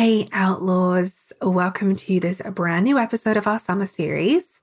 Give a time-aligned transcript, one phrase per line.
[0.00, 1.30] Hey, Outlaws.
[1.42, 4.62] Welcome to this brand new episode of our summer series.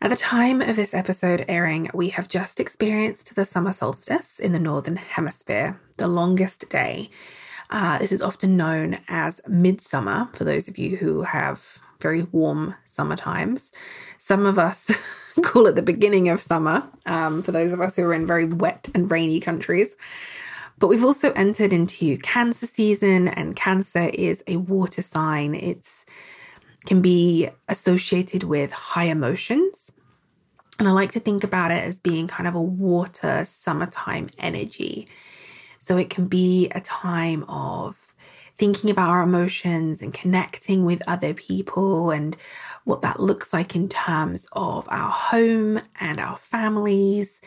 [0.00, 4.52] At the time of this episode airing, we have just experienced the summer solstice in
[4.52, 7.10] the Northern Hemisphere, the longest day.
[7.68, 12.76] Uh, this is often known as midsummer for those of you who have very warm
[12.86, 13.72] summer times.
[14.18, 14.88] Some of us
[15.42, 18.44] call it the beginning of summer um, for those of us who are in very
[18.44, 19.96] wet and rainy countries.
[20.78, 25.54] But we've also entered into Cancer season, and Cancer is a water sign.
[25.54, 26.04] It's
[26.86, 29.90] can be associated with high emotions.
[30.78, 35.08] And I like to think about it as being kind of a water summertime energy.
[35.78, 37.96] So it can be a time of
[38.56, 42.36] thinking about our emotions and connecting with other people and
[42.84, 47.40] what that looks like in terms of our home and our families.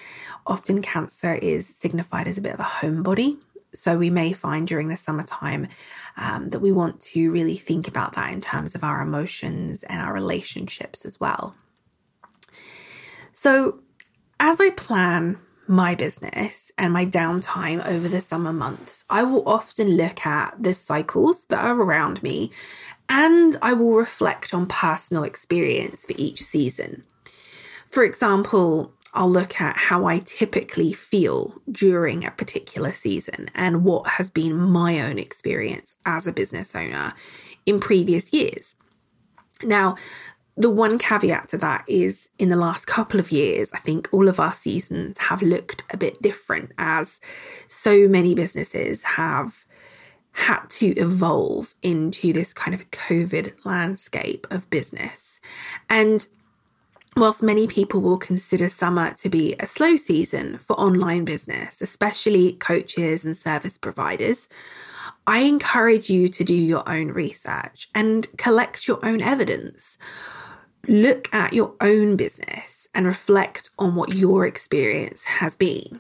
[0.46, 3.38] Often, cancer is signified as a bit of a homebody.
[3.74, 5.68] So, we may find during the summertime
[6.18, 10.02] um, that we want to really think about that in terms of our emotions and
[10.02, 11.56] our relationships as well.
[13.34, 13.80] So,
[14.40, 19.98] as I plan my business and my downtime over the summer months, I will often
[19.98, 22.52] look at the cycles that are around me
[23.10, 27.04] and I will reflect on personal experience for each season.
[27.90, 34.08] For example, I'll look at how I typically feel during a particular season and what
[34.08, 37.14] has been my own experience as a business owner
[37.66, 38.76] in previous years.
[39.64, 39.96] Now,
[40.58, 44.28] the one caveat to that is in the last couple of years, I think all
[44.28, 47.20] of our seasons have looked a bit different as
[47.68, 49.66] so many businesses have
[50.32, 55.42] had to evolve into this kind of COVID landscape of business.
[55.90, 56.28] And
[57.16, 62.54] whilst many people will consider summer to be a slow season for online business, especially
[62.54, 64.50] coaches and service providers,
[65.28, 69.98] I encourage you to do your own research and collect your own evidence
[70.88, 76.00] look at your own business and reflect on what your experience has been.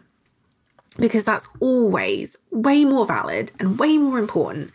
[0.97, 4.71] Because that's always way more valid and way more important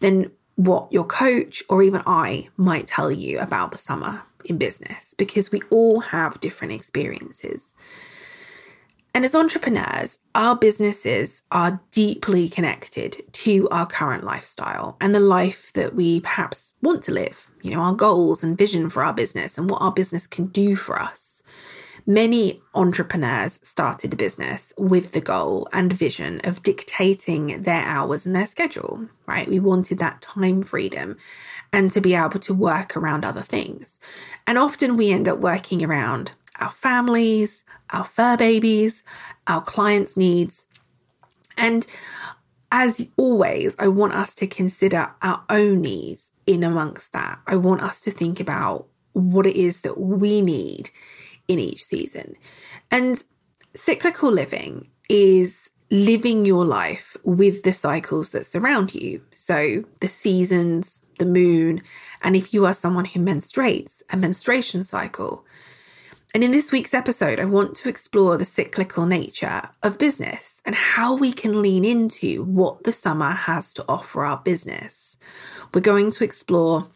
[0.00, 5.14] than what your coach or even I might tell you about the summer in business,
[5.16, 7.74] because we all have different experiences.
[9.14, 15.70] And as entrepreneurs, our businesses are deeply connected to our current lifestyle and the life
[15.74, 19.56] that we perhaps want to live you know, our goals and vision for our business
[19.56, 21.42] and what our business can do for us.
[22.04, 28.34] Many entrepreneurs started a business with the goal and vision of dictating their hours and
[28.34, 29.48] their schedule, right?
[29.48, 31.16] We wanted that time freedom
[31.72, 34.00] and to be able to work around other things.
[34.48, 39.04] And often we end up working around our families, our fur babies,
[39.46, 40.66] our clients' needs.
[41.56, 41.86] And
[42.72, 47.38] as always, I want us to consider our own needs in amongst that.
[47.46, 50.90] I want us to think about what it is that we need
[51.46, 52.34] in each season.
[52.90, 53.22] And
[53.76, 59.20] cyclical living is living your life with the cycles that surround you.
[59.34, 61.82] So the seasons, the moon,
[62.22, 65.44] and if you are someone who menstruates, a menstruation cycle.
[66.34, 70.74] And in this week's episode, I want to explore the cyclical nature of business and
[70.74, 75.18] how we can lean into what the summer has to offer our business.
[75.74, 76.88] We're going to explore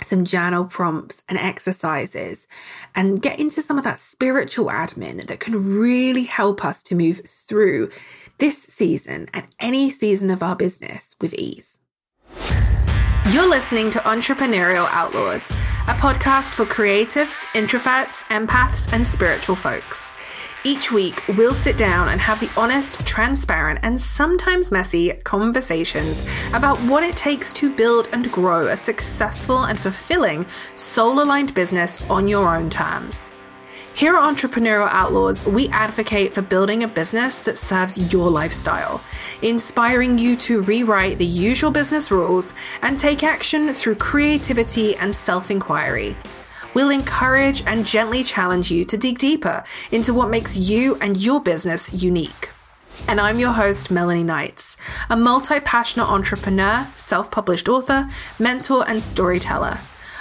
[0.00, 2.46] some journal prompts and exercises
[2.94, 7.22] and get into some of that spiritual admin that can really help us to move
[7.26, 7.90] through
[8.38, 11.77] this season and any season of our business with ease.
[13.30, 15.50] You're listening to Entrepreneurial Outlaws,
[15.86, 20.12] a podcast for creatives, introverts, empaths, and spiritual folks.
[20.64, 26.24] Each week, we'll sit down and have the honest, transparent, and sometimes messy conversations
[26.54, 32.00] about what it takes to build and grow a successful and fulfilling soul aligned business
[32.08, 33.30] on your own terms.
[33.98, 39.00] Here at Entrepreneurial Outlaws, we advocate for building a business that serves your lifestyle,
[39.42, 45.50] inspiring you to rewrite the usual business rules and take action through creativity and self
[45.50, 46.16] inquiry.
[46.74, 51.40] We'll encourage and gently challenge you to dig deeper into what makes you and your
[51.40, 52.50] business unique.
[53.08, 54.76] And I'm your host, Melanie Knights,
[55.10, 58.08] a multi passionate entrepreneur, self published author,
[58.38, 59.76] mentor, and storyteller.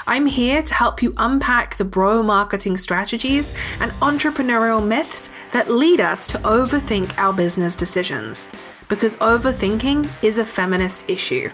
[0.09, 5.99] I'm here to help you unpack the bro marketing strategies and entrepreneurial myths that lead
[5.99, 8.47] us to overthink our business decisions.
[8.87, 11.51] Because overthinking is a feminist issue.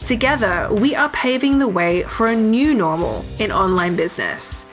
[0.00, 4.66] Together, we are paving the way for a new normal in online business.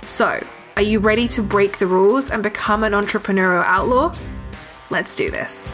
[0.00, 0.42] So,
[0.76, 4.16] are you ready to break the rules and become an entrepreneurial outlaw?
[4.88, 5.72] Let's do this.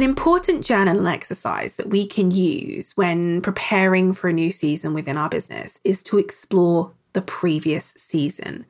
[0.00, 5.18] An important journal exercise that we can use when preparing for a new season within
[5.18, 8.64] our business is to explore the previous season,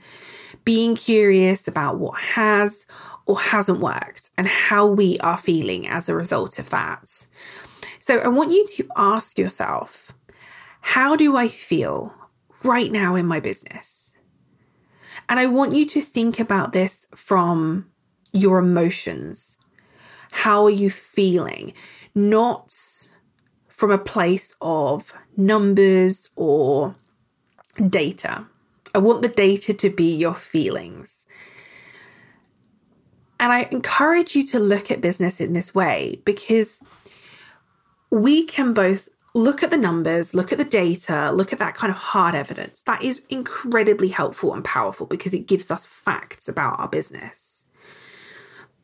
[0.64, 2.84] being curious about what has
[3.26, 7.26] or hasn't worked and how we are feeling as a result of that.
[8.00, 10.10] So I want you to ask yourself
[10.80, 12.12] how do I feel
[12.64, 14.14] right now in my business?
[15.28, 17.86] And I want you to think about this from
[18.32, 19.58] your emotions
[20.30, 21.72] how are you feeling?
[22.14, 22.74] Not
[23.68, 26.94] from a place of numbers or
[27.88, 28.46] data.
[28.94, 31.26] I want the data to be your feelings.
[33.38, 36.82] And I encourage you to look at business in this way because
[38.10, 41.90] we can both look at the numbers, look at the data, look at that kind
[41.90, 42.82] of hard evidence.
[42.82, 47.49] That is incredibly helpful and powerful because it gives us facts about our business.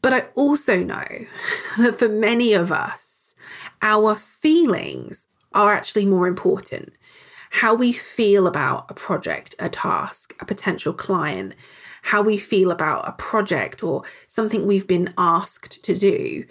[0.07, 1.05] But I also know
[1.79, 3.35] that for many of us,
[3.83, 6.93] our feelings are actually more important.
[7.51, 11.55] How we feel about a project, a task, a potential client,
[12.03, 16.45] how we feel about a project or something we've been asked to do.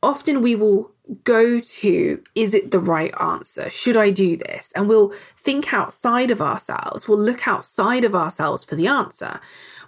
[0.00, 0.92] Often we will
[1.24, 3.68] go to, is it the right answer?
[3.68, 4.70] Should I do this?
[4.76, 9.40] And we'll think outside of ourselves, we'll look outside of ourselves for the answer.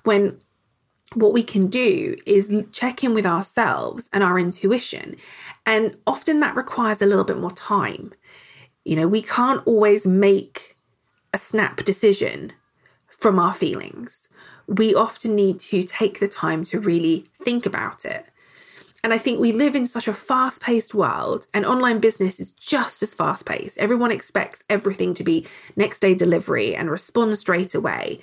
[0.03, 0.41] When
[1.14, 5.16] what we can do is check in with ourselves and our intuition.
[5.66, 8.12] And often that requires a little bit more time.
[8.84, 10.76] You know, we can't always make
[11.32, 12.52] a snap decision
[13.08, 14.28] from our feelings.
[14.66, 18.26] We often need to take the time to really think about it.
[19.02, 22.52] And I think we live in such a fast paced world, and online business is
[22.52, 23.78] just as fast paced.
[23.78, 28.20] Everyone expects everything to be next day delivery and respond straight away.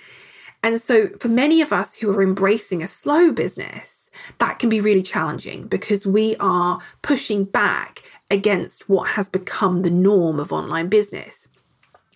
[0.64, 4.10] And so, for many of us who are embracing a slow business,
[4.40, 9.90] that can be really challenging because we are pushing back against what has become the
[9.90, 11.48] norm of online business.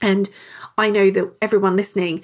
[0.01, 0.29] And
[0.77, 2.23] I know that everyone listening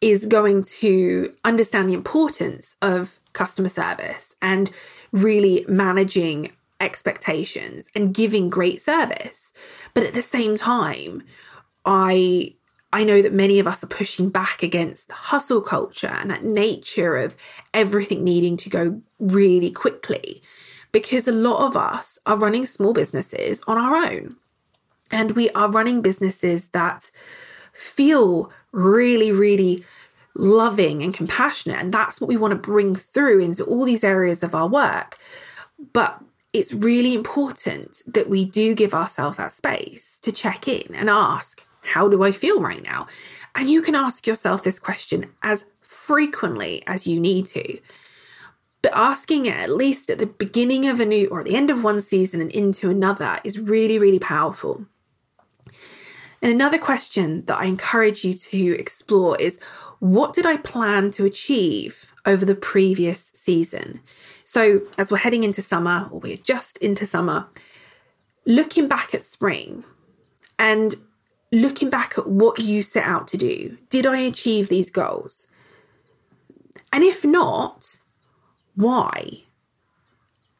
[0.00, 4.70] is going to understand the importance of customer service and
[5.12, 9.52] really managing expectations and giving great service.
[9.94, 11.22] But at the same time,
[11.84, 12.54] I
[12.94, 16.44] I know that many of us are pushing back against the hustle culture and that
[16.44, 17.34] nature of
[17.74, 20.40] everything needing to go really quickly
[20.92, 24.36] because a lot of us are running small businesses on our own.
[25.10, 27.10] And we are running businesses that
[27.72, 29.84] feel really, really
[30.36, 31.80] loving and compassionate.
[31.80, 35.18] And that's what we want to bring through into all these areas of our work.
[35.92, 41.10] But it's really important that we do give ourselves that space to check in and
[41.10, 43.06] ask, how do I feel right now?
[43.54, 47.78] And you can ask yourself this question as frequently as you need to.
[48.82, 51.70] But asking it at least at the beginning of a new or at the end
[51.70, 54.84] of one season and into another is really, really powerful.
[56.42, 59.58] And another question that I encourage you to explore is
[60.00, 64.00] what did I plan to achieve over the previous season?
[64.44, 67.48] So, as we're heading into summer, or we're just into summer,
[68.44, 69.84] looking back at spring
[70.58, 70.94] and
[71.54, 73.78] looking back at what you set out to do.
[73.90, 75.46] Did I achieve these goals?
[76.92, 77.98] And if not,
[78.74, 79.42] why?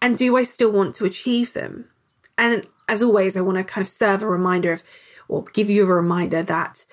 [0.00, 1.86] And do I still want to achieve them?
[2.36, 4.82] And as always, I want to kind of serve a reminder of,
[5.28, 6.84] or give you a reminder that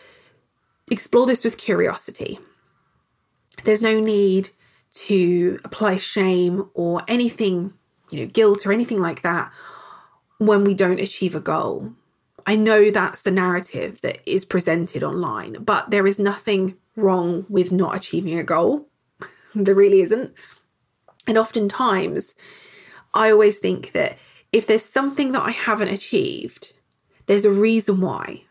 [0.89, 2.39] explore this with curiosity.
[3.63, 4.51] There's no need
[4.93, 7.73] to apply shame or anything,
[8.09, 9.51] you know, guilt or anything like that
[10.37, 11.93] when we don't achieve a goal.
[12.45, 17.71] I know that's the narrative that is presented online, but there is nothing wrong with
[17.71, 18.87] not achieving a goal.
[19.55, 20.33] there really isn't.
[21.27, 22.35] And oftentimes,
[23.13, 24.17] I always think that
[24.51, 26.73] if there's something that I haven't achieved,
[27.25, 28.43] there's a reason why.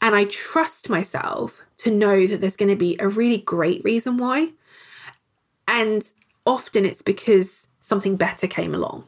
[0.00, 4.16] And I trust myself to know that there's going to be a really great reason
[4.16, 4.52] why.
[5.68, 6.10] And
[6.46, 9.04] often it's because something better came along.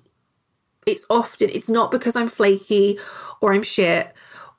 [0.87, 2.99] It's often, it's not because I'm flaky
[3.41, 4.13] or I'm shit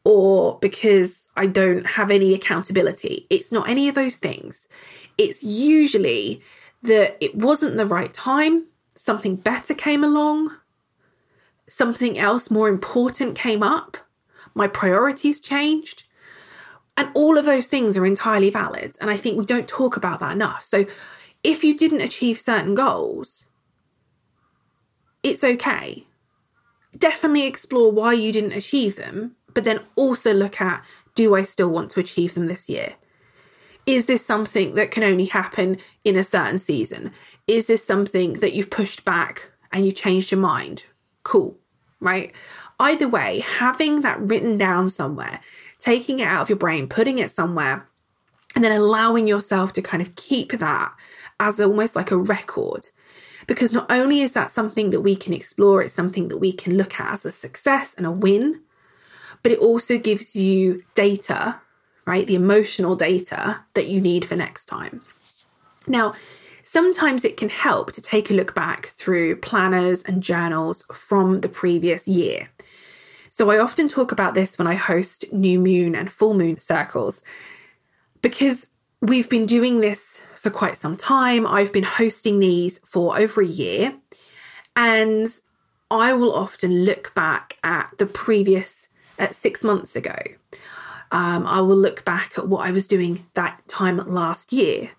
[0.03, 3.27] or because I don't have any accountability.
[3.29, 4.67] It's not any of those things.
[5.17, 6.41] It's usually
[6.83, 8.65] that it wasn't the right time,
[8.95, 10.55] something better came along,
[11.67, 13.97] something else more important came up,
[14.53, 16.03] my priorities changed.
[16.95, 18.97] And all of those things are entirely valid.
[19.01, 20.63] And I think we don't talk about that enough.
[20.63, 20.85] So
[21.43, 23.45] if you didn't achieve certain goals,
[25.23, 26.05] it's okay
[27.03, 30.83] definitely explore why you didn't achieve them, but then also look at
[31.15, 32.93] do I still want to achieve them this year?
[33.85, 37.11] Is this something that can only happen in a certain season?
[37.45, 40.85] Is this something that you've pushed back and you changed your mind?
[41.23, 41.57] cool,
[41.99, 42.31] right?
[42.79, 45.39] Either way, having that written down somewhere,
[45.79, 47.87] taking it out of your brain, putting it somewhere,
[48.55, 50.93] and then allowing yourself to kind of keep that
[51.39, 52.89] as almost like a record.
[53.47, 56.77] Because not only is that something that we can explore, it's something that we can
[56.77, 58.61] look at as a success and a win,
[59.41, 61.59] but it also gives you data,
[62.05, 62.25] right?
[62.25, 65.01] The emotional data that you need for next time.
[65.87, 66.13] Now,
[66.63, 71.49] sometimes it can help to take a look back through planners and journals from the
[71.49, 72.49] previous year.
[73.29, 77.21] So I often talk about this when I host new moon and full moon circles
[78.21, 78.67] because
[79.01, 81.47] we've been doing this for quite some time.
[81.47, 83.95] I've been hosting these for over a year
[84.75, 85.27] and
[85.89, 90.17] I will often look back at the previous at six months ago.
[91.11, 94.91] Um, I will look back at what I was doing that time last year.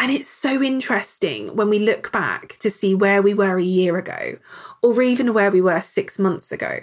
[0.00, 3.96] And it's so interesting when we look back to see where we were a year
[3.96, 4.38] ago,
[4.82, 6.80] or even where we were six months ago.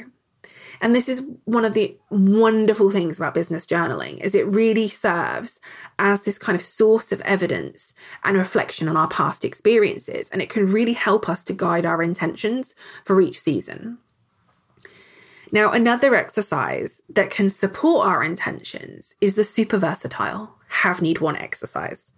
[0.81, 5.59] And this is one of the wonderful things about business journaling is it really serves
[5.99, 10.49] as this kind of source of evidence and reflection on our past experiences and it
[10.49, 13.99] can really help us to guide our intentions for each season.
[15.51, 21.41] Now, another exercise that can support our intentions is the super versatile have need want
[21.41, 22.11] exercise.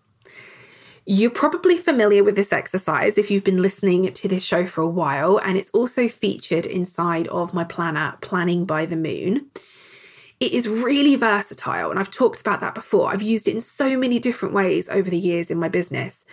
[1.06, 4.88] You're probably familiar with this exercise if you've been listening to this show for a
[4.88, 9.48] while, and it's also featured inside of my planner, Planning by the Moon.
[10.40, 13.12] It is really versatile, and I've talked about that before.
[13.12, 16.26] I've used it in so many different ways over the years in my business.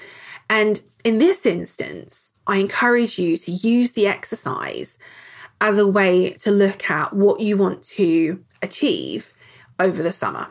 [0.49, 4.99] And in this instance, I encourage you to use the exercise
[5.61, 9.33] as a way to look at what you want to achieve
[9.81, 10.49] over the summer.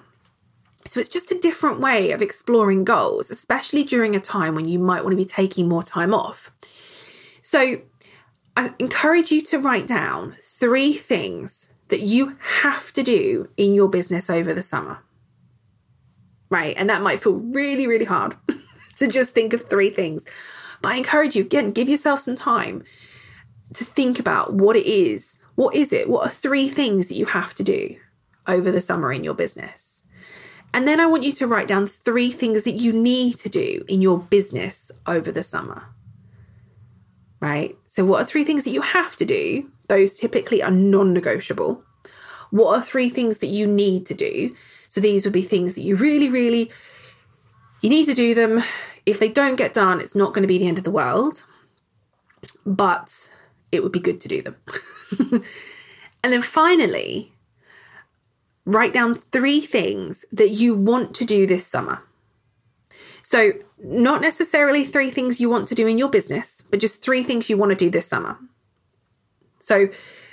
[0.89, 4.79] So it's just a different way of exploring goals, especially during a time when you
[4.79, 6.51] might want to be taking more time off.
[7.43, 7.81] So
[8.57, 13.87] I encourage you to write down three things that you have to do in your
[13.87, 15.03] business over the summer.
[16.49, 16.75] Right.
[16.75, 18.35] And that might feel really, really hard
[18.95, 20.25] to just think of three things.
[20.81, 22.83] But I encourage you, again, give yourself some time
[23.75, 25.37] to think about what it is.
[25.53, 26.09] What is it?
[26.09, 27.95] What are three things that you have to do
[28.47, 29.88] over the summer in your business?
[30.73, 33.83] And then I want you to write down three things that you need to do
[33.87, 35.85] in your business over the summer.
[37.39, 37.77] Right?
[37.87, 39.71] So, what are three things that you have to do?
[39.87, 41.83] Those typically are non negotiable.
[42.51, 44.55] What are three things that you need to do?
[44.89, 46.69] So, these would be things that you really, really
[47.81, 48.63] you need to do them.
[49.05, 51.43] If they don't get done, it's not going to be the end of the world.
[52.65, 53.29] But
[53.71, 54.55] it would be good to do them.
[56.23, 57.33] and then finally,
[58.65, 62.03] write down three things that you want to do this summer.
[63.23, 63.51] So,
[63.81, 67.49] not necessarily three things you want to do in your business, but just three things
[67.49, 68.37] you want to do this summer.
[69.59, 69.89] So,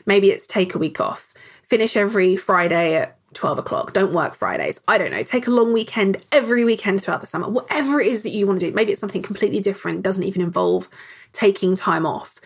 [0.07, 4.81] maybe it's take a week off, finish every Friday at 12 o'clock, don't work Fridays.
[4.89, 8.23] I don't know, take a long weekend every weekend throughout the summer, whatever it is
[8.23, 8.75] that you want to do.
[8.75, 10.89] Maybe it's something completely different, doesn't even involve
[11.33, 12.41] taking time off.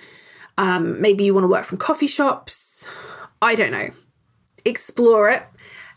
[0.59, 2.89] Um, maybe you want to work from coffee shops.
[3.41, 3.91] I don't know.
[4.65, 5.43] Explore it,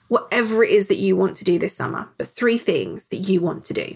[0.07, 3.41] whatever it is that you want to do this summer, but three things that you
[3.41, 3.95] want to do.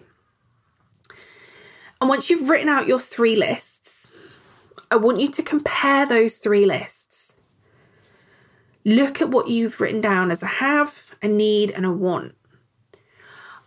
[1.99, 4.11] And once you've written out your three lists,
[4.89, 7.35] I want you to compare those three lists.
[8.85, 12.35] Look at what you've written down as a have, a need, and a want.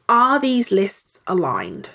[0.08, 1.90] Are these lists aligned?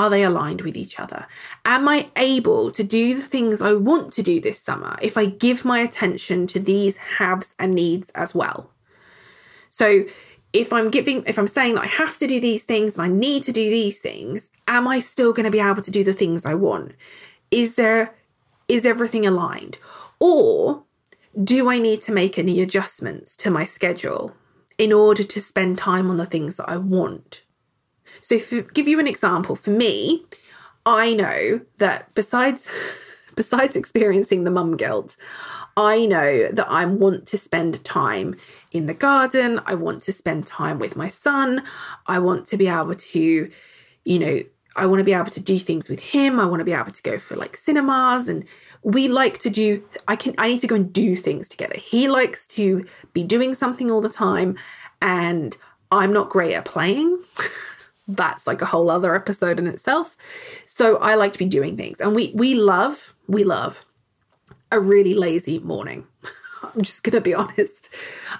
[0.00, 1.26] Are they aligned with each other?
[1.66, 5.26] Am I able to do the things I want to do this summer if I
[5.26, 8.70] give my attention to these haves and needs as well?
[9.68, 10.06] So,
[10.54, 13.08] if I'm giving, if I'm saying that I have to do these things and I
[13.08, 16.14] need to do these things, am I still going to be able to do the
[16.14, 16.94] things I want?
[17.50, 18.14] Is there,
[18.68, 19.76] is everything aligned?
[20.18, 20.84] Or
[21.44, 24.34] do I need to make any adjustments to my schedule
[24.78, 27.42] in order to spend time on the things that I want?
[28.22, 30.24] So, to give you an example, for me,
[30.86, 32.70] I know that besides
[33.36, 35.16] besides experiencing the mum guilt,
[35.76, 38.36] I know that I want to spend time
[38.72, 39.60] in the garden.
[39.66, 41.62] I want to spend time with my son.
[42.06, 43.50] I want to be able to,
[44.04, 44.40] you know,
[44.76, 46.38] I want to be able to do things with him.
[46.38, 48.44] I want to be able to go for like cinemas and
[48.82, 51.76] we like to do I can I need to go and do things together.
[51.78, 54.56] He likes to be doing something all the time
[55.02, 55.56] and
[55.90, 57.16] I'm not great at playing.
[58.16, 60.16] that's like a whole other episode in itself.
[60.66, 62.00] So I like to be doing things.
[62.00, 63.84] And we we love, we love
[64.72, 66.06] a really lazy morning.
[66.62, 67.88] I'm just to be honest.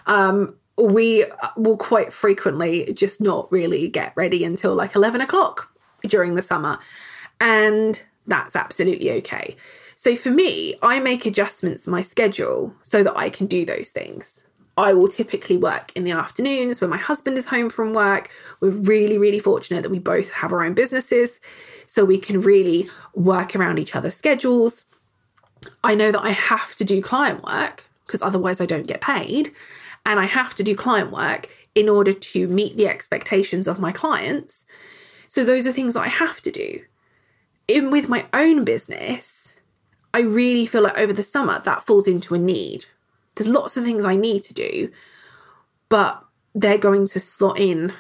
[0.07, 5.71] Um, we will quite frequently just not really get ready until like 11 o'clock
[6.07, 6.79] during the summer.
[7.41, 9.57] And that's absolutely okay.
[9.97, 14.47] So for me, I make adjustments my schedule so that I can do those things.
[14.81, 18.31] I will typically work in the afternoons when my husband is home from work.
[18.61, 21.39] We're really, really fortunate that we both have our own businesses,
[21.85, 24.87] so we can really work around each other's schedules.
[25.85, 29.53] I know that I have to do client work because otherwise I don't get paid.
[30.07, 33.93] And I have to do client work in order to meet the expectations of my
[33.93, 34.65] clients.
[35.29, 36.81] So those are things that I have to do.
[37.69, 39.57] In with my own business,
[40.15, 42.87] I really feel like over the summer that falls into a need.
[43.41, 44.93] There's lots of things I need to do,
[45.89, 46.23] but
[46.55, 47.95] they're going to slot in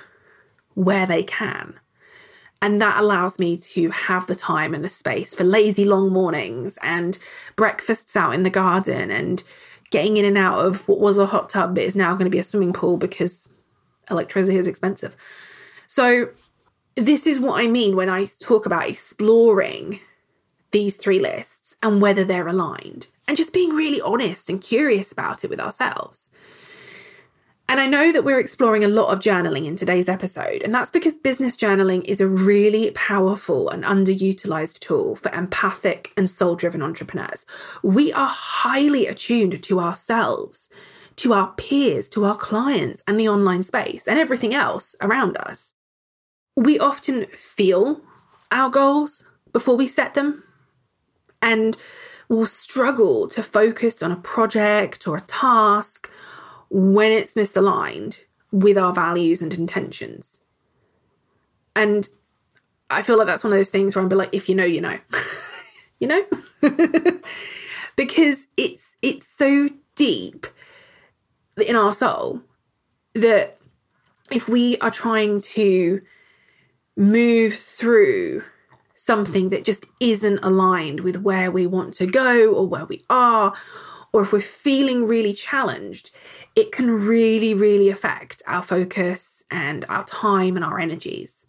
[0.74, 1.80] where they can.
[2.60, 6.78] And that allows me to have the time and the space for lazy long mornings
[6.82, 7.18] and
[7.56, 9.42] breakfasts out in the garden and
[9.88, 12.30] getting in and out of what was a hot tub but is now going to
[12.30, 13.48] be a swimming pool because
[14.10, 15.16] electricity is expensive.
[15.86, 16.28] So,
[16.96, 20.00] this is what I mean when I talk about exploring
[20.70, 25.44] these three lists and whether they're aligned and just being really honest and curious about
[25.44, 26.32] it with ourselves.
[27.68, 30.90] And I know that we're exploring a lot of journaling in today's episode, and that's
[30.90, 36.82] because business journaling is a really powerful and underutilized tool for empathic and soul driven
[36.82, 37.46] entrepreneurs.
[37.84, 40.68] We are highly attuned to ourselves,
[41.14, 45.74] to our peers, to our clients, and the online space, and everything else around us.
[46.56, 48.00] We often feel
[48.50, 49.22] our goals
[49.52, 50.42] before we set them,
[51.40, 51.76] and
[52.30, 56.08] will struggle to focus on a project or a task
[56.70, 58.20] when it's misaligned
[58.52, 60.40] with our values and intentions.
[61.74, 62.08] And
[62.88, 64.64] I feel like that's one of those things where I'm be like, if you know,
[64.64, 64.98] you know.
[66.00, 66.24] you know?
[67.96, 70.46] because it's it's so deep
[71.66, 72.40] in our soul
[73.14, 73.58] that
[74.30, 76.00] if we are trying to
[76.96, 78.44] move through
[79.02, 83.54] something that just isn't aligned with where we want to go or where we are,
[84.12, 86.10] or if we're feeling really challenged,
[86.54, 91.46] it can really, really affect our focus and our time and our energies.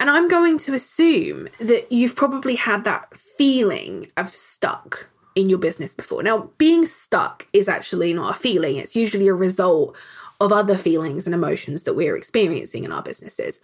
[0.00, 5.58] And I'm going to assume that you've probably had that feeling of stuck in your
[5.58, 6.22] business before.
[6.22, 9.96] Now, being stuck is actually not a feeling, it's usually a result
[10.40, 13.60] of other feelings and emotions that we're experiencing in our businesses.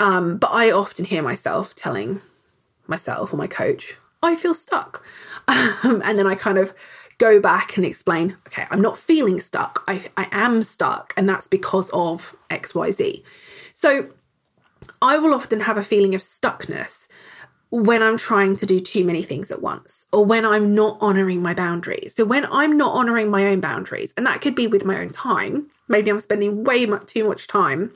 [0.00, 2.20] Um, but I often hear myself telling
[2.86, 5.04] myself or my coach, I feel stuck.
[5.46, 6.72] Um, and then I kind of
[7.18, 9.84] go back and explain, okay, I'm not feeling stuck.
[9.86, 11.12] I, I am stuck.
[11.18, 13.22] And that's because of XYZ.
[13.72, 14.08] So
[15.02, 17.08] I will often have a feeling of stuckness
[17.80, 21.42] when I'm trying to do too many things at once or when I'm not honoring
[21.42, 22.14] my boundaries.
[22.14, 25.10] So when I'm not honoring my own boundaries, and that could be with my own
[25.10, 27.92] time, maybe I'm spending way too much time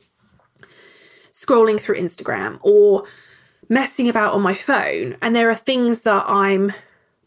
[1.31, 3.05] scrolling through Instagram or
[3.69, 6.73] messing about on my phone, and there are things that I'm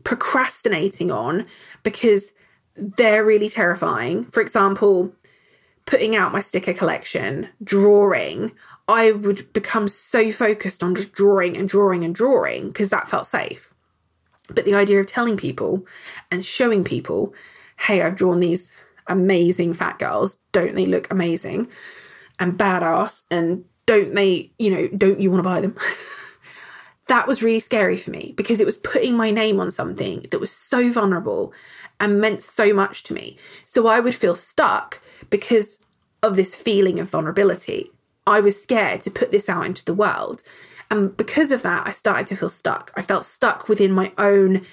[0.04, 1.46] procrastinating on
[1.84, 2.34] because
[2.76, 4.26] they're really terrifying.
[4.26, 5.14] For example,
[5.86, 8.52] putting out my sticker collection, drawing,
[8.88, 13.28] I would become so focused on just drawing and drawing and drawing because that felt
[13.28, 13.74] safe.
[14.50, 15.86] But the idea of telling people
[16.30, 17.34] and showing people,
[17.80, 18.72] hey, I've drawn these
[19.08, 21.67] amazing fat girls, don't they look amazing
[22.39, 23.24] and badass?
[23.32, 25.76] And don't they, you know, don't you want to buy them?
[27.08, 30.39] that was really scary for me because it was putting my name on something that
[30.39, 31.54] was so vulnerable
[32.00, 33.38] and meant so much to me.
[33.65, 35.78] So I would feel stuck because
[36.24, 37.91] of this feeling of vulnerability.
[38.32, 40.44] I was scared to put this out into the world.
[40.89, 42.91] And because of that, I started to feel stuck.
[42.96, 44.63] I felt stuck within my own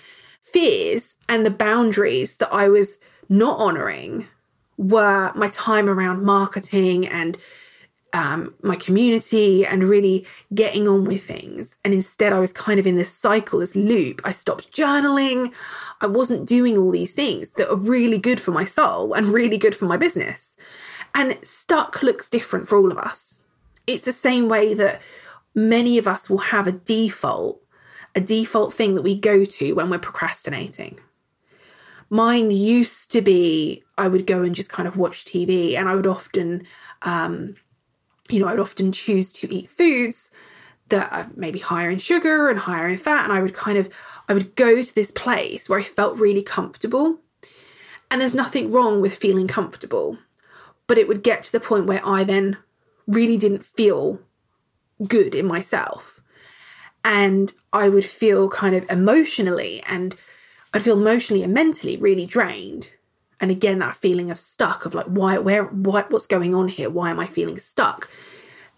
[0.42, 4.26] fears and the boundaries that I was not honoring
[4.76, 7.36] were my time around marketing and
[8.12, 11.76] um, my community and really getting on with things.
[11.84, 14.22] And instead, I was kind of in this cycle, this loop.
[14.24, 15.52] I stopped journaling.
[16.00, 19.58] I wasn't doing all these things that are really good for my soul and really
[19.58, 20.56] good for my business.
[21.14, 23.37] And stuck looks different for all of us.
[23.88, 25.00] It's the same way that
[25.54, 27.60] many of us will have a default,
[28.14, 31.00] a default thing that we go to when we're procrastinating.
[32.10, 35.94] Mine used to be I would go and just kind of watch TV, and I
[35.94, 36.62] would often
[37.02, 37.56] um,
[38.28, 40.30] you know, I would often choose to eat foods
[40.88, 43.24] that are maybe higher in sugar and higher in fat.
[43.24, 43.90] And I would kind of,
[44.28, 47.18] I would go to this place where I felt really comfortable.
[48.10, 50.18] And there's nothing wrong with feeling comfortable.
[50.86, 52.56] But it would get to the point where I then
[53.08, 54.20] really didn't feel
[55.06, 56.20] good in myself.
[57.04, 60.14] And I would feel kind of emotionally and
[60.72, 62.92] I'd feel emotionally and mentally really drained
[63.40, 66.90] and again that feeling of stuck of like why where what what's going on here
[66.90, 68.10] why am i feeling stuck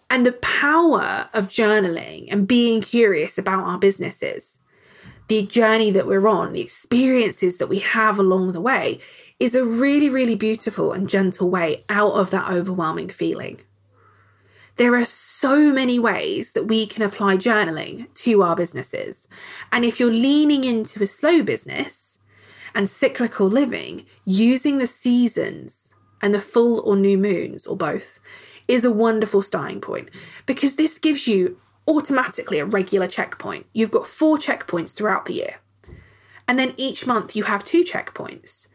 [0.09, 4.59] and the power of journaling and being curious about our businesses
[5.31, 8.99] the journey that we're on, the experiences that we have along the way,
[9.39, 13.61] is a really, really beautiful and gentle way out of that overwhelming feeling.
[14.77, 19.27] There are so many ways that we can apply journaling to our businesses.
[19.71, 22.19] And if you're leaning into a slow business
[22.73, 25.89] and cyclical living, using the seasons
[26.21, 28.19] and the full or new moons or both
[28.67, 30.09] is a wonderful starting point
[30.45, 33.65] because this gives you automatically a regular checkpoint.
[33.73, 35.55] You've got four checkpoints throughout the year.
[36.47, 38.67] And then each month you have two checkpoints.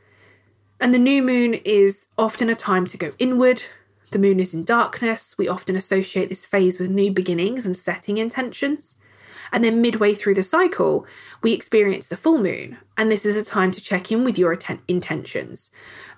[0.80, 3.62] And the new moon is often a time to go inward.
[4.10, 5.34] The moon is in darkness.
[5.36, 8.96] We often associate this phase with new beginnings and setting intentions.
[9.52, 11.06] And then midway through the cycle,
[11.42, 12.78] we experience the full moon.
[12.96, 15.70] And this is a time to check in with your atten- intentions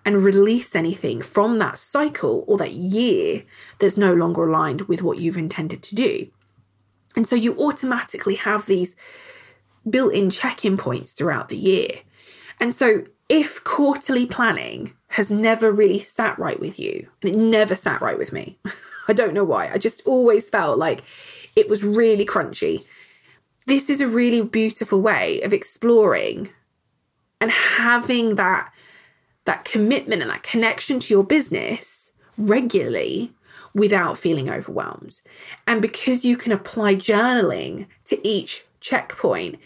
[0.05, 3.45] and release anything from that cycle or that year
[3.79, 6.29] that's no longer aligned with what you've intended to do.
[7.17, 8.97] And so you automatically have these
[9.89, 11.89] built in check in points throughout the year.
[12.61, 17.75] And so if quarterly planning has never really sat right with you, and it never
[17.75, 18.59] sat right with me,
[19.09, 21.03] I don't know why, I just always felt like
[21.57, 22.85] it was really crunchy.
[23.67, 26.51] This is a really beautiful way of exploring
[27.41, 28.73] and having that
[29.45, 33.33] that commitment and that connection to your business regularly
[33.75, 35.23] without feeling overwhelmed.
[35.67, 39.59] And because you can apply journaling to each checkpoint,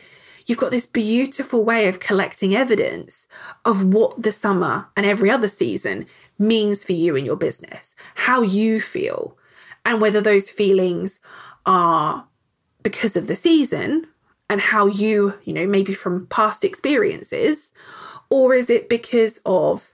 [0.52, 3.26] you've got this beautiful way of collecting evidence
[3.64, 6.04] of what the summer and every other season
[6.38, 9.34] means for you and your business, how you feel,
[9.86, 11.20] and whether those feelings
[11.64, 12.26] are
[12.82, 14.06] because of the season
[14.50, 17.72] and how you, you know, maybe from past experiences,
[18.28, 19.90] or is it because of,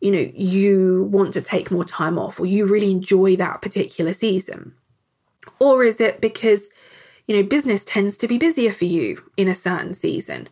[0.00, 4.12] you know, you want to take more time off or you really enjoy that particular
[4.12, 4.74] season?
[5.60, 6.70] Or is it because,
[7.32, 10.48] you know, business tends to be busier for you in a certain season?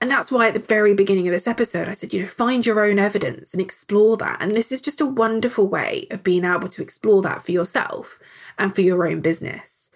[0.00, 2.64] And that's why at the very beginning of this episode, I said, you know, find
[2.64, 4.38] your own evidence and explore that.
[4.40, 8.18] And this is just a wonderful way of being able to explore that for yourself
[8.58, 9.90] and for your own business.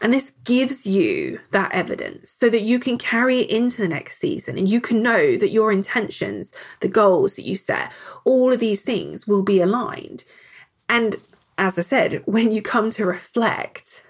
[0.00, 4.18] And this gives you that evidence so that you can carry it into the next
[4.18, 7.92] season and you can know that your intentions, the goals that you set,
[8.24, 10.24] all of these things will be aligned.
[10.88, 11.16] And
[11.56, 14.02] as I said, when you come to reflect,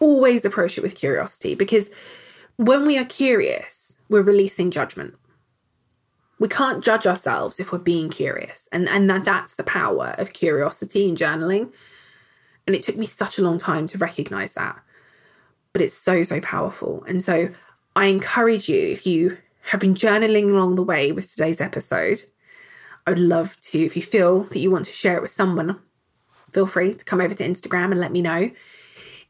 [0.00, 1.90] always approach it with curiosity because
[2.56, 5.14] when we are curious, we're releasing judgment.
[6.38, 8.68] We can't judge ourselves if we're being curious.
[8.72, 11.72] And, and that, that's the power of curiosity and journaling.
[12.66, 14.80] And it took me such a long time to recognize that
[15.74, 17.04] but it's so, so powerful.
[17.06, 17.50] And so
[17.94, 22.24] I encourage you, if you have been journaling along the way with today's episode,
[23.06, 25.80] I would love to, if you feel that you want to share it with someone,
[26.52, 28.52] feel free to come over to Instagram and let me know.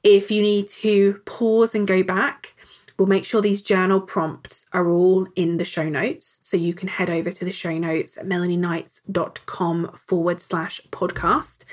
[0.05, 2.55] If you need to pause and go back,
[2.99, 6.39] we'll make sure these journal prompts are all in the show notes.
[6.43, 11.65] So you can head over to the show notes at melanieknights.com forward slash podcast.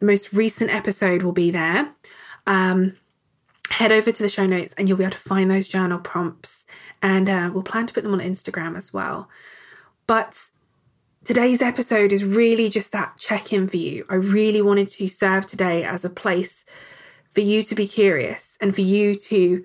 [0.00, 1.92] The most recent episode will be there.
[2.46, 2.96] Um,
[3.70, 6.64] head over to the show notes and you'll be able to find those journal prompts.
[7.00, 9.28] And uh, we'll plan to put them on Instagram as well.
[10.06, 10.50] But
[11.24, 14.04] today's episode is really just that check in for you.
[14.10, 16.64] I really wanted to serve today as a place
[17.34, 19.64] for you to be curious and for you to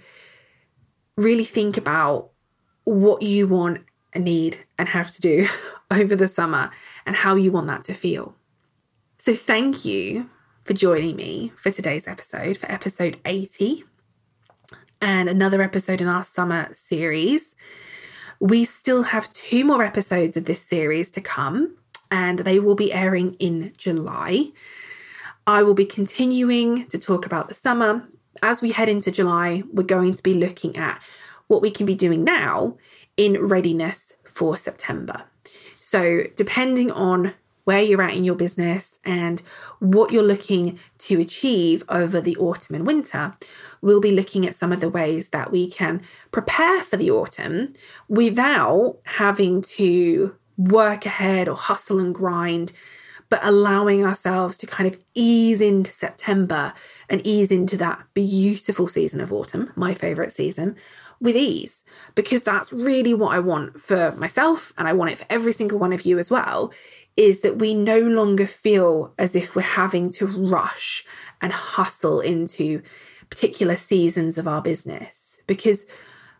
[1.17, 2.31] really think about
[2.83, 3.79] what you want
[4.13, 5.47] and need and have to do
[5.91, 6.71] over the summer
[7.05, 8.35] and how you want that to feel.
[9.19, 10.29] So, thank you
[10.63, 13.83] for joining me for today's episode, for episode 80
[15.01, 17.55] and another episode in our summer series.
[18.39, 21.75] We still have two more episodes of this series to come,
[22.09, 24.51] and they will be airing in July.
[25.49, 28.07] I will be continuing to talk about the summer.
[28.43, 31.01] As we head into July, we're going to be looking at
[31.47, 32.77] what we can be doing now
[33.17, 35.23] in readiness for September.
[35.73, 37.33] So, depending on
[37.63, 39.41] where you're at in your business and
[39.79, 43.33] what you're looking to achieve over the autumn and winter,
[43.81, 47.73] we'll be looking at some of the ways that we can prepare for the autumn
[48.07, 52.71] without having to work ahead or hustle and grind,
[53.29, 56.73] but allowing ourselves to kind of ease into September
[57.09, 60.75] and ease into that beautiful season of autumn, my favorite season,
[61.21, 61.83] with ease.
[62.15, 65.77] Because that's really what I want for myself and I want it for every single
[65.77, 66.73] one of you as well
[67.15, 71.05] is that we no longer feel as if we're having to rush
[71.41, 72.81] and hustle into
[73.29, 75.39] particular seasons of our business.
[75.45, 75.85] Because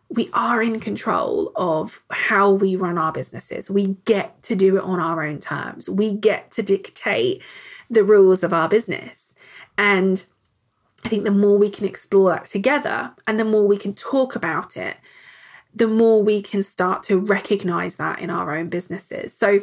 [0.10, 3.69] we are in control of how we run our businesses.
[3.69, 5.89] We get to do it on our own terms.
[5.89, 7.43] We get to dictate
[7.89, 9.36] the rules of our business.
[9.78, 10.26] And
[11.06, 14.36] I think the more we can explore that together and the more we can talk
[14.36, 14.98] about it
[15.74, 19.36] the more we can start to recognize that in our own businesses.
[19.36, 19.62] So,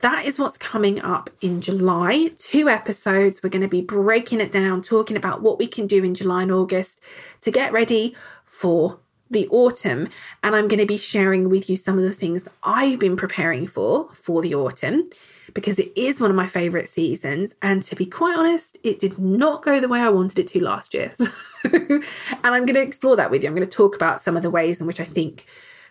[0.00, 2.30] that is what's coming up in July.
[2.36, 3.42] Two episodes.
[3.42, 6.42] We're going to be breaking it down, talking about what we can do in July
[6.42, 7.00] and August
[7.40, 8.98] to get ready for
[9.30, 10.08] the autumn.
[10.42, 13.66] And I'm going to be sharing with you some of the things I've been preparing
[13.66, 15.10] for for the autumn
[15.54, 17.54] because it is one of my favorite seasons.
[17.62, 20.62] And to be quite honest, it did not go the way I wanted it to
[20.62, 21.12] last year.
[21.64, 22.04] and
[22.44, 23.48] I'm going to explore that with you.
[23.48, 25.46] I'm going to talk about some of the ways in which I think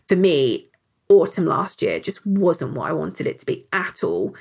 [0.07, 0.69] for me,
[1.09, 4.35] autumn last year just wasn't what I wanted it to be at all.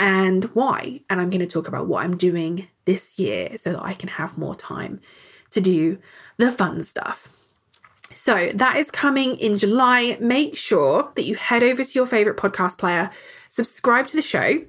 [0.00, 1.00] And why?
[1.10, 4.08] And I'm going to talk about what I'm doing this year so that I can
[4.08, 5.00] have more time
[5.50, 5.98] to do
[6.36, 7.28] the fun stuff.
[8.14, 10.16] So that is coming in July.
[10.20, 13.10] Make sure that you head over to your favorite podcast player,
[13.48, 14.64] subscribe to the show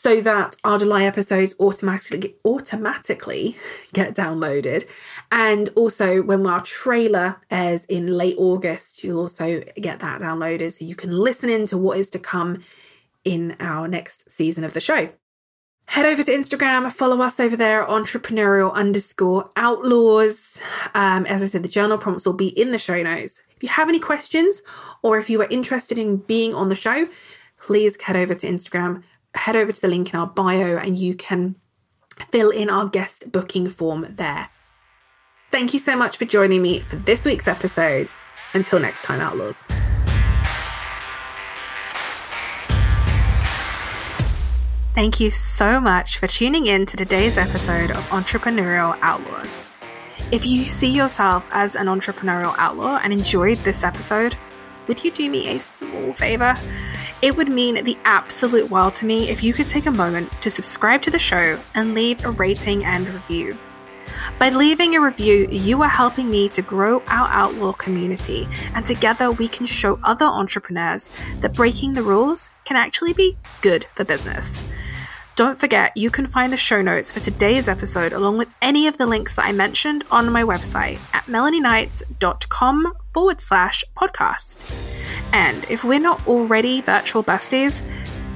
[0.00, 3.58] so that our July episodes automatically automatically
[3.92, 4.88] get downloaded.
[5.30, 10.86] And also when our trailer airs in late August, you'll also get that downloaded so
[10.86, 12.64] you can listen in to what is to come
[13.24, 15.10] in our next season of the show.
[15.90, 20.62] Head over to Instagram, follow us over there, entrepreneurial underscore outlaws.
[20.94, 23.42] Um, as I said, the journal prompts will be in the show notes.
[23.56, 24.62] If you have any questions
[25.02, 27.08] or if you are interested in being on the show,
[27.60, 29.02] please head over to Instagram,
[29.34, 31.56] head over to the link in our bio and you can
[32.30, 34.48] fill in our guest booking form there.
[35.50, 38.12] Thank you so much for joining me for this week's episode.
[38.54, 39.56] Until next time, Outlaws.
[44.92, 49.68] Thank you so much for tuning in to today's episode of Entrepreneurial Outlaws.
[50.32, 54.36] If you see yourself as an entrepreneurial outlaw and enjoyed this episode,
[54.88, 56.56] would you do me a small favor?
[57.22, 60.50] It would mean the absolute world to me if you could take a moment to
[60.50, 63.56] subscribe to the show and leave a rating and review.
[64.40, 69.30] By leaving a review, you are helping me to grow our outlaw community, and together
[69.30, 74.64] we can show other entrepreneurs that breaking the rules can actually be good for business.
[75.40, 78.98] Don't forget, you can find the show notes for today's episode along with any of
[78.98, 84.70] the links that I mentioned on my website at melanieknights.com forward slash podcast.
[85.32, 87.82] And if we're not already virtual besties,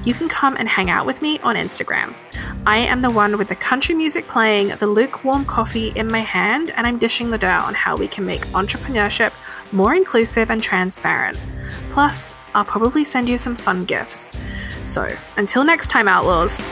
[0.03, 2.15] you can come and hang out with me on Instagram.
[2.65, 6.71] I am the one with the country music playing, the lukewarm coffee in my hand,
[6.71, 9.31] and I'm dishing the dirt on how we can make entrepreneurship
[9.71, 11.39] more inclusive and transparent.
[11.91, 14.35] Plus, I'll probably send you some fun gifts.
[14.83, 16.63] So, until next time, Outlaws.